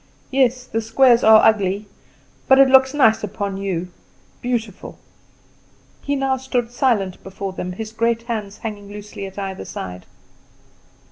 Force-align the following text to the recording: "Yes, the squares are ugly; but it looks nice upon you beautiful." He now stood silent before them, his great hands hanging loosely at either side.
"Yes, 0.31 0.65
the 0.65 0.81
squares 0.81 1.23
are 1.23 1.45
ugly; 1.47 1.85
but 2.47 2.57
it 2.57 2.69
looks 2.69 2.95
nice 2.95 3.23
upon 3.23 3.57
you 3.57 3.89
beautiful." 4.41 4.97
He 6.01 6.15
now 6.15 6.37
stood 6.37 6.71
silent 6.71 7.21
before 7.21 7.53
them, 7.53 7.73
his 7.73 7.91
great 7.91 8.23
hands 8.23 8.57
hanging 8.57 8.89
loosely 8.91 9.27
at 9.27 9.37
either 9.37 9.63
side. 9.63 10.07